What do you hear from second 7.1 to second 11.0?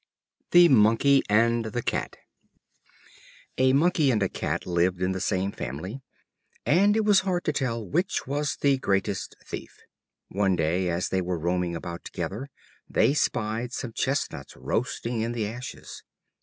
hard to tell which was the greatest thief. One day,